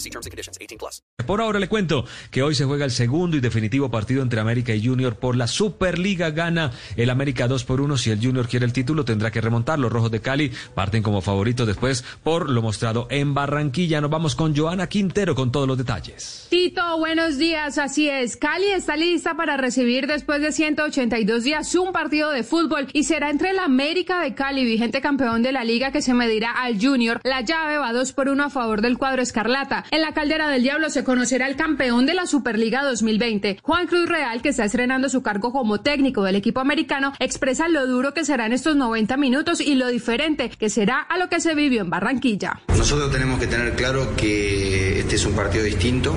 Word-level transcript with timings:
See 0.00 0.10
terms 0.10 0.26
and 0.26 0.32
conditions. 0.32 0.58
18 0.58 0.78
plus. 0.78 1.02
Por 1.26 1.40
ahora 1.40 1.58
le 1.58 1.68
cuento 1.68 2.04
que 2.30 2.42
hoy 2.42 2.54
se 2.54 2.64
juega 2.64 2.84
el 2.84 2.90
segundo 2.90 3.36
y 3.36 3.40
definitivo 3.40 3.90
partido 3.90 4.22
entre 4.22 4.40
América 4.40 4.74
y 4.74 4.86
Junior 4.86 5.16
por 5.16 5.36
la 5.36 5.46
Superliga. 5.46 6.30
Gana 6.30 6.72
el 6.96 7.10
América 7.10 7.48
2 7.48 7.64
por 7.64 7.80
1. 7.80 7.96
Si 7.98 8.10
el 8.10 8.24
Junior 8.24 8.48
quiere 8.48 8.66
el 8.66 8.72
título, 8.72 9.04
tendrá 9.04 9.30
que 9.30 9.40
remontar. 9.40 9.78
Los 9.78 9.92
rojos 9.92 10.10
de 10.10 10.20
Cali 10.20 10.52
parten 10.74 11.02
como 11.02 11.20
favoritos 11.20 11.66
después 11.66 12.04
por 12.22 12.48
lo 12.48 12.62
mostrado 12.62 13.06
en 13.10 13.34
Barranquilla. 13.34 14.00
Nos 14.00 14.10
vamos 14.10 14.34
con 14.34 14.56
Joana 14.56 14.88
Quintero 14.88 15.34
con 15.34 15.52
todos 15.52 15.66
los 15.68 15.76
detalles. 15.76 16.46
Tito, 16.50 16.98
buenos 16.98 17.38
días. 17.38 17.78
Así 17.78 18.08
es. 18.08 18.36
Cali 18.36 18.70
está 18.70 18.96
lista 18.96 19.34
para 19.34 19.56
recibir 19.56 20.06
después 20.06 20.40
de 20.40 20.52
182 20.52 21.44
días 21.44 21.74
un 21.74 21.92
partido 21.92 22.30
de 22.30 22.42
fútbol 22.42 22.88
y 22.92 23.04
será 23.04 23.30
entre 23.30 23.50
el 23.50 23.58
América 23.58 24.20
de 24.20 24.34
Cali, 24.34 24.64
vigente 24.64 25.00
campeón 25.00 25.42
de 25.42 25.52
la 25.52 25.64
liga, 25.64 25.92
que 25.92 26.02
se 26.02 26.14
medirá 26.14 26.52
al 26.52 26.80
Junior. 26.80 27.20
La 27.24 27.40
llave 27.42 27.78
va 27.78 27.92
2 27.92 28.12
por 28.12 28.28
1 28.28 28.44
a 28.44 28.50
favor 28.50 28.80
del 28.80 28.98
cuadro 28.98 29.22
escarlata. 29.22 29.84
En 29.90 30.02
la 30.02 30.12
caldera 30.12 30.48
del 30.50 30.62
Diablo 30.62 30.90
se 30.90 31.02
conocerá 31.02 31.48
el 31.48 31.56
campeón 31.56 32.04
de 32.04 32.12
la 32.12 32.26
Superliga 32.26 32.82
2020. 32.82 33.58
Juan 33.62 33.86
Cruz 33.86 34.06
Real, 34.06 34.42
que 34.42 34.50
está 34.50 34.64
estrenando 34.64 35.08
su 35.08 35.22
cargo 35.22 35.50
como 35.50 35.80
técnico 35.80 36.22
del 36.22 36.36
equipo 36.36 36.60
americano, 36.60 37.14
expresa 37.20 37.68
lo 37.68 37.86
duro 37.86 38.12
que 38.12 38.24
serán 38.24 38.52
estos 38.52 38.76
90 38.76 39.16
minutos 39.16 39.60
y 39.60 39.76
lo 39.76 39.88
diferente 39.88 40.50
que 40.50 40.68
será 40.68 41.00
a 41.00 41.16
lo 41.16 41.28
que 41.28 41.40
se 41.40 41.54
vivió 41.54 41.80
en 41.80 41.90
Barranquilla. 41.90 42.60
Nosotros 42.68 43.10
tenemos 43.10 43.40
que 43.40 43.46
tener 43.46 43.74
claro 43.76 44.14
que 44.14 45.00
este 45.00 45.14
es 45.14 45.24
un 45.24 45.34
partido 45.34 45.64
distinto 45.64 46.14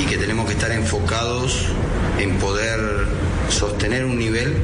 y 0.00 0.06
que 0.06 0.16
tenemos 0.16 0.46
que 0.46 0.52
estar 0.52 0.70
enfocados 0.72 1.68
en 2.18 2.36
poder 2.38 2.78
sostener 3.48 4.04
un 4.04 4.18
nivel, 4.18 4.54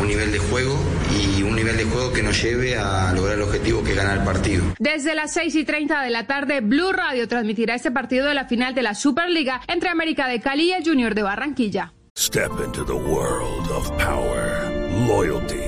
un 0.00 0.08
nivel 0.08 0.32
de 0.32 0.38
juego 0.38 0.78
y 1.10 1.42
un 1.42 1.56
nivel 1.56 1.76
de 1.76 1.84
juego 1.84 2.12
que 2.12 2.22
nos 2.22 2.40
lleve 2.42 2.76
a 2.76 3.12
lograr 3.12 3.36
el 3.36 3.42
objetivo 3.42 3.82
que 3.82 3.94
gana 3.94 4.14
el 4.14 4.24
partido. 4.24 4.64
Desde 4.78 5.14
las 5.14 5.32
6 5.32 5.54
y 5.54 5.64
30 5.64 6.02
de 6.02 6.10
la 6.10 6.26
tarde, 6.26 6.60
Blue 6.60 6.92
Radio 6.92 7.28
transmitirá 7.28 7.74
este 7.74 7.90
partido 7.90 8.26
de 8.26 8.34
la 8.34 8.46
final 8.46 8.74
de 8.74 8.82
la 8.82 8.94
Superliga 8.94 9.60
entre 9.66 9.88
América 9.90 10.28
de 10.28 10.40
Cali 10.40 10.70
y 10.70 10.72
el 10.72 10.84
Junior 10.84 11.14
de 11.14 11.22
Barranquilla. 11.22 11.92
Step 12.16 12.50
into 12.64 12.84
the 12.84 12.92
world 12.92 13.70
of 13.70 13.90
power, 13.96 14.68
loyalty, 15.06 15.67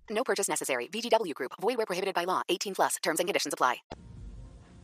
No 0.31 0.33
purchase 0.33 0.49
necessary. 0.49 0.87
VGW 0.87 1.33
Group. 1.33 1.51
Void 1.59 1.77
were 1.77 1.85
prohibited 1.85 2.13
by 2.15 2.25
law. 2.25 2.41
18 2.47 2.73
plus. 2.73 2.95
Terms 3.03 3.19
and 3.19 3.27
conditions 3.27 3.53
apply. 3.53 3.81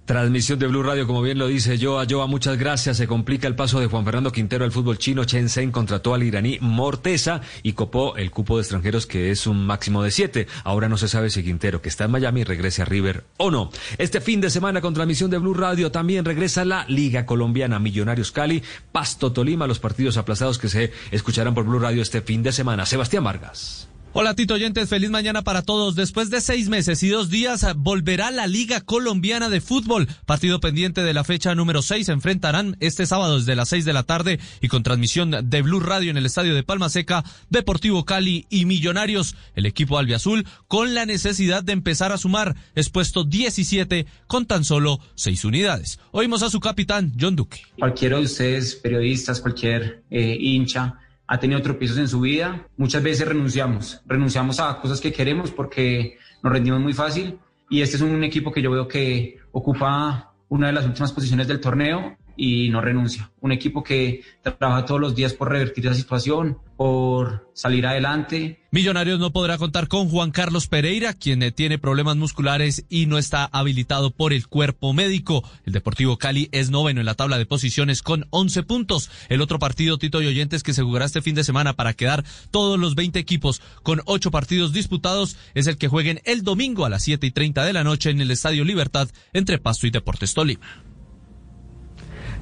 Transmisión 0.08 0.58
de 0.58 0.68
Blue 0.68 0.84
Radio, 0.84 1.06
como 1.06 1.22
bien 1.22 1.38
lo 1.38 1.48
dice 1.48 1.78
Joa. 1.78 2.06
Joa, 2.10 2.28
muchas 2.28 2.58
gracias. 2.58 2.96
Se 2.96 3.08
complica 3.08 3.46
el 3.46 3.56
paso 3.56 3.82
de 3.82 3.88
Juan 3.88 4.06
Fernando 4.06 4.32
Quintero 4.32 4.64
al 4.64 4.72
fútbol 4.72 4.98
chino. 4.98 5.26
Shenzhen 5.26 5.70
contrató 5.70 6.14
al 6.14 6.24
iraní 6.24 6.60
Morteza 6.62 7.42
y 7.62 7.74
copó 7.74 8.16
el 8.16 8.32
cupo 8.32 8.56
de 8.56 8.62
extranjeros 8.62 9.06
que 9.06 9.32
es 9.32 9.48
un 9.48 9.66
máximo 9.66 10.04
de 10.04 10.12
siete. 10.12 10.48
Ahora 10.64 10.88
no 10.88 10.98
se 10.98 11.10
sabe 11.10 11.30
si 11.30 11.44
Quintero, 11.44 11.82
que 11.82 11.90
está 11.90 12.06
en 12.06 12.12
Miami, 12.12 12.46
regrese 12.46 12.84
a 12.84 12.86
River 12.86 13.26
o 13.36 13.52
no. 13.52 13.70
Este 13.98 14.22
fin 14.22 14.40
de 14.40 14.50
semana 14.50 14.80
con 14.80 14.94
transmisión 14.94 15.30
de 15.30 15.40
Blue 15.40 15.54
Radio 15.54 15.92
también 15.92 16.24
regresa 16.24 16.64
la 16.64 16.86
Liga 16.88 17.26
Colombiana 17.26 17.80
Millonarios 17.80 18.32
Cali, 18.32 18.64
Pasto 18.94 19.34
Tolima, 19.34 19.68
los 19.68 19.80
partidos 19.80 20.16
aplazados 20.16 20.58
que 20.58 20.70
se 20.70 20.94
escucharán 21.12 21.54
por 21.54 21.66
Blue 21.66 21.80
Radio 21.80 22.02
este 22.02 22.22
fin 22.22 22.44
de 22.44 22.54
semana. 22.54 22.86
Sebastián 22.86 23.26
Vargas. 23.26 23.90
Hola 24.20 24.34
Tito 24.34 24.56
Oyentes, 24.56 24.90
feliz 24.90 25.12
mañana 25.12 25.44
para 25.44 25.62
todos. 25.62 25.94
Después 25.96 26.32
de 26.32 26.42
seis 26.42 26.70
meses 26.70 27.04
y 27.04 27.10
dos 27.10 27.30
días 27.30 27.64
volverá 27.76 28.32
la 28.32 28.48
Liga 28.48 28.82
Colombiana 28.82 29.48
de 29.48 29.62
Fútbol. 29.62 30.08
Partido 30.26 30.60
pendiente 30.60 31.04
de 31.04 31.14
la 31.14 31.24
fecha 31.24 31.54
número 31.54 31.84
seis. 31.84 32.08
Se 32.08 32.14
enfrentarán 32.14 32.78
este 32.80 33.06
sábado 33.06 33.38
desde 33.38 33.56
las 33.56 33.70
seis 33.70 33.86
de 33.86 33.94
la 33.94 34.02
tarde 34.02 34.40
y 34.60 34.70
con 34.70 34.82
transmisión 34.82 35.36
de 35.44 35.62
Blue 35.62 35.82
Radio 35.82 36.10
en 36.10 36.18
el 36.18 36.26
estadio 36.26 36.56
de 36.56 36.64
Palma 36.64 36.90
Seca, 36.90 37.24
Deportivo 37.52 38.06
Cali 38.06 38.48
y 38.50 38.66
Millonarios. 38.66 39.36
El 39.54 39.68
equipo 39.68 40.00
albiazul 40.00 40.48
con 40.68 40.96
la 40.96 41.06
necesidad 41.06 41.64
de 41.64 41.74
empezar 41.74 42.12
a 42.12 42.18
sumar, 42.18 42.56
expuesto 42.74 43.24
17 43.24 44.08
con 44.26 44.48
tan 44.48 44.64
solo 44.64 45.00
seis 45.14 45.46
unidades. 45.46 46.00
Oímos 46.10 46.42
a 46.42 46.50
su 46.50 46.60
capitán, 46.60 47.14
John 47.22 47.36
Duque. 47.36 47.62
Cualquiera 47.78 48.18
de 48.18 48.24
ustedes, 48.24 48.78
periodistas, 48.78 49.40
cualquier 49.40 50.02
eh, 50.10 50.36
hincha, 50.40 51.02
ha 51.28 51.40
tenido 51.40 51.62
tropiezos 51.62 51.98
en 51.98 52.08
su 52.08 52.22
vida. 52.22 52.68
Muchas 52.78 53.04
veces 53.04 53.28
renunciamos, 53.28 54.02
renunciamos 54.06 54.60
a 54.60 54.80
cosas 54.80 55.02
que 55.02 55.12
queremos 55.12 55.52
porque 55.52 56.18
nos 56.42 56.54
rendimos 56.54 56.80
muy 56.80 56.94
fácil 56.94 57.38
y 57.70 57.82
este 57.82 57.98
es 57.98 58.02
un 58.02 58.24
equipo 58.24 58.52
que 58.52 58.62
yo 58.62 58.72
veo 58.72 58.88
que 58.88 59.38
ocupa 59.52 60.34
una 60.50 60.68
de 60.68 60.74
las 60.74 60.86
últimas 60.86 61.12
posiciones 61.12 61.48
del 61.48 61.60
torneo 61.60 62.18
y 62.38 62.70
no 62.70 62.80
renuncia. 62.80 63.32
Un 63.42 63.52
equipo 63.52 63.84
que 63.84 64.22
trabaja 64.44 64.86
todos 64.86 65.02
los 65.02 65.16
días 65.16 65.34
por 65.34 65.50
revertir 65.50 65.86
la 65.86 65.94
situación, 65.96 66.60
por 66.78 67.50
salir 67.54 67.88
adelante. 67.88 68.62
Millonarios 68.70 69.20
no 69.20 69.34
podrá 69.34 69.58
contar 69.58 69.88
con 69.88 70.10
Juan 70.10 70.30
Carlos 70.30 70.68
Pereira, 70.68 71.14
quien 71.14 71.42
eh, 71.42 71.52
tiene 71.52 71.80
problemas 71.80 72.16
musculares 72.16 72.86
y 72.88 73.08
no 73.08 73.18
está 73.18 73.46
habilitado 73.46 74.12
por 74.12 74.32
el 74.32 74.48
cuerpo 74.48 74.94
médico. 74.94 75.44
El 75.66 75.74
Deportivo 75.74 76.18
Cali 76.18 76.50
es 76.52 76.70
noveno 76.70 77.00
en 77.00 77.08
la 77.08 77.16
tabla 77.16 77.40
de 77.40 77.48
posiciones 77.48 78.04
con 78.04 78.28
11 78.30 78.64
puntos. 78.64 79.10
El 79.30 79.42
otro 79.42 79.58
partido, 79.58 79.98
Tito 79.98 80.22
y 80.22 80.28
Oyentes, 80.28 80.62
que 80.62 80.74
se 80.74 80.84
jugará 80.84 81.06
este 81.06 81.24
fin 81.24 81.34
de 81.34 81.44
semana 81.44 81.74
para 81.74 81.94
quedar 81.94 82.24
todos 82.52 82.80
los 82.80 82.94
20 82.94 83.18
equipos 83.18 83.62
con 83.82 84.02
8 84.06 84.30
partidos 84.30 84.72
disputados, 84.72 85.38
es 85.56 85.66
el 85.66 85.78
que 85.78 85.88
jueguen 85.88 86.22
el 86.26 86.44
domingo 86.44 86.86
a 86.86 86.90
las 86.90 87.04
7 87.04 87.26
y 87.26 87.32
30 87.32 87.66
de 87.66 87.74
la 87.74 87.84
noche 87.84 88.12
en 88.12 88.22
el 88.22 88.30
Estadio 88.30 88.64
Libertad 88.64 89.10
entre 89.34 89.58
Pasto 89.58 89.88
y 89.88 89.90
Deportes 89.90 90.36
Tolima. 90.36 90.84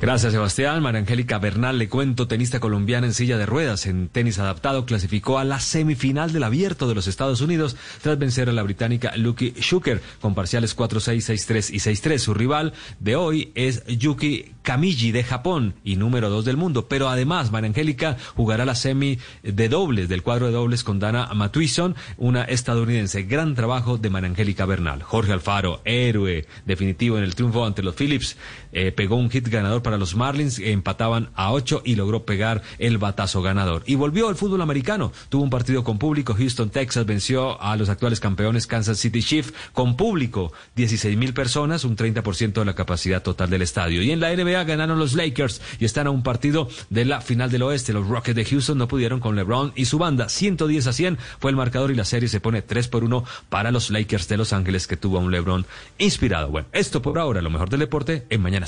Gracias, 0.02 0.34
Sebastián. 0.34 0.84
María 0.84 1.00
Angélica 1.00 1.40
Bernal, 1.40 1.80
le 1.80 1.88
cuento, 1.88 2.28
tenista 2.28 2.60
colombiana 2.60 3.08
en 3.08 3.14
silla 3.14 3.38
de 3.38 3.46
ruedas, 3.46 3.86
en 3.86 4.10
tenis 4.10 4.40
adaptado, 4.40 4.86
clasificó 4.86 5.40
a 5.40 5.46
la 5.46 5.60
semifinal 5.60 6.34
del 6.34 6.44
abierto 6.44 6.88
de 6.88 6.96
los 6.96 7.08
Estados 7.08 7.40
Unidos 7.40 7.78
tras 8.02 8.20
vencer 8.20 8.50
a 8.50 8.54
la 8.54 8.64
británica 8.64 9.16
Lucky 9.16 9.54
Shuker 9.58 10.02
con 10.20 10.36
parciales 10.36 10.76
4-6, 10.78 11.48
6-3 11.48 11.74
y 11.74 11.78
6-3. 11.78 12.18
Su 12.20 12.34
rival 12.34 12.74
de 13.00 13.16
hoy 13.16 13.52
es 13.56 13.86
Yuki 13.88 14.55
Kamiji 14.66 15.12
de 15.12 15.24
Japón 15.24 15.76
y 15.84 15.96
número 15.96 16.30
2 16.30 16.44
del 16.44 16.58
mundo. 16.58 16.88
Pero 16.90 17.08
además, 17.08 17.52
María 17.52 17.70
Angélica 17.70 18.18
jugará 18.36 18.66
la 18.66 18.76
semi 18.76 19.20
de 19.44 19.70
dobles 19.70 20.10
del 20.10 20.24
cuadro 20.24 20.48
de 20.48 20.52
dobles 20.52 20.84
con 20.84 21.00
Dana 21.00 21.30
Matuison, 21.34 21.96
una 22.18 22.44
estadounidense. 22.44 23.24
Gran 23.24 23.56
trabajo 23.56 23.98
de 23.98 24.10
María 24.10 24.30
Angélica 24.30 24.66
Bernal. 24.66 25.04
Jorge 25.04 25.32
Alfaro, 25.32 25.82
héroe 25.86 26.46
definitivo 26.66 27.18
en 27.18 27.24
el 27.24 27.36
triunfo 27.36 27.66
ante 27.66 27.84
los 27.84 27.96
Phillips, 27.96 28.38
eh, 28.74 28.92
pegó 28.92 29.16
un 29.16 29.30
hit 29.30 29.48
ganador 29.48 29.84
para 29.84 29.98
los 29.98 30.16
Marlins, 30.16 30.60
empataban 30.60 31.30
a 31.36 31.52
ocho 31.52 31.82
y 31.86 31.96
logró 31.96 32.26
pegar 32.26 32.64
el 32.80 32.98
batazo 32.98 33.42
ganador. 33.42 33.84
Y 33.86 33.96
volvió 33.96 34.28
al 34.28 34.36
fútbol 34.36 34.62
americano, 34.62 35.12
tuvo 35.30 35.44
un 35.44 35.50
partido 35.50 35.84
con 35.84 36.00
público, 36.00 36.34
Houston, 36.34 36.72
Texas 36.72 37.06
venció 37.06 37.62
a 37.62 37.76
los 37.78 37.90
actuales 37.90 38.20
campeones 38.20 38.66
Kansas 38.66 38.98
City 38.98 39.22
Chiefs 39.22 39.54
con 39.74 39.96
público, 39.96 40.52
16 40.76 41.16
mil 41.18 41.34
personas, 41.34 41.84
un 41.84 41.96
30% 41.96 42.54
de 42.54 42.66
la 42.66 42.74
capacidad 42.74 43.22
total 43.22 43.50
del 43.50 43.62
estadio. 43.62 44.02
Y 44.02 44.12
en 44.12 44.20
la 44.20 44.36
NBA 44.36 44.55
ganaron 44.64 45.00
los 45.00 45.14
Lakers 45.14 45.62
y 45.80 45.86
están 45.86 46.08
a 46.08 46.12
un 46.12 46.24
partido 46.24 46.70
de 46.90 47.06
la 47.06 47.22
final 47.22 47.52
del 47.52 47.64
oeste. 47.64 47.94
Los 47.94 48.08
Rockets 48.08 48.36
de 48.36 48.46
Houston 48.46 48.78
no 48.78 48.88
pudieron 48.88 49.20
con 49.20 49.36
LeBron 49.36 49.74
y 49.76 49.86
su 49.86 49.98
banda, 49.98 50.30
110 50.30 50.88
a 50.88 50.94
100 50.94 51.18
fue 51.40 51.52
el 51.52 51.58
marcador 51.58 51.92
y 51.92 51.96
la 51.96 52.06
serie 52.06 52.30
se 52.30 52.40
pone 52.40 52.62
3 52.62 52.88
por 52.88 53.04
1 53.04 53.24
para 53.50 53.72
los 53.72 53.90
Lakers 53.90 54.28
de 54.28 54.38
Los 54.38 54.54
Ángeles 54.54 54.88
que 54.88 54.98
tuvo 54.98 55.20
un 55.20 55.32
LeBron 55.32 55.66
inspirado. 55.98 56.50
Bueno, 56.50 56.68
esto 56.72 57.02
por 57.02 57.20
ahora, 57.20 57.42
lo 57.42 57.50
mejor 57.50 57.70
del 57.70 57.80
deporte 57.82 58.26
en 58.30 58.42
mañana. 58.42 58.68